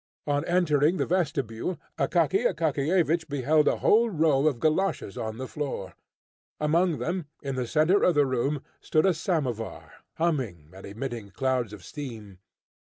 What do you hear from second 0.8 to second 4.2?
the vestibule, Akaky Akakiyevich beheld a whole